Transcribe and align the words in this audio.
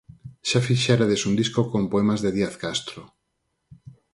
Xa 0.49 0.59
fixerades 0.69 1.25
un 1.29 1.33
disco 1.41 1.61
con 1.71 1.83
poemas 1.91 2.19
de 2.21 2.33
Díaz 2.37 2.55
Castro. 2.63 3.01